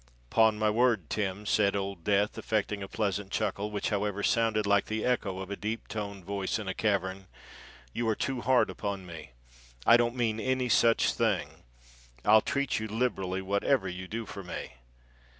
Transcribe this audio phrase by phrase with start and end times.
[0.31, 4.87] "'Pon my word, Tim," said Old Death, affecting a pleasant chuckle, which however sounded like
[4.87, 7.27] the echo of a deep toned voice in a cavern,
[7.93, 9.33] "you are too hard upon me.
[9.85, 11.61] I don't mean any such thing.
[12.25, 14.73] I'll treat you liberally whatever you do for me."